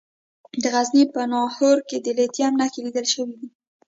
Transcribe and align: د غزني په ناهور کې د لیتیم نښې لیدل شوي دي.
د 0.61 0.63
غزني 0.73 1.03
په 1.13 1.21
ناهور 1.31 1.77
کې 1.89 1.97
د 2.01 2.07
لیتیم 2.17 2.51
نښې 2.59 2.79
لیدل 2.85 3.05
شوي 3.13 3.35
دي. 3.39 3.49